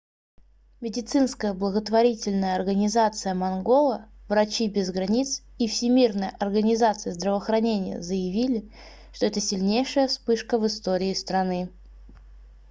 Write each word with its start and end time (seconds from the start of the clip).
медицинская 0.81 1.53
благотворительная 1.53 2.55
организация 2.55 3.35
мангола 3.35 4.09
врачи 4.27 4.67
без 4.67 4.89
границ 4.91 5.43
и 5.59 5.67
всемирная 5.67 6.35
организация 6.39 7.13
здравоохранения 7.13 8.01
заявили 8.01 8.67
что 9.13 9.27
это 9.27 9.39
сильнейшая 9.39 10.07
вспышка 10.07 10.57
в 10.57 10.65
истории 10.65 11.13
страны 11.13 11.69